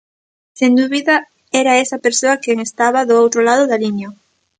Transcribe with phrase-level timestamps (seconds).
[0.57, 1.15] Sen dúbida,
[1.61, 4.09] era esa persoa quen estaba do outro lado da liña.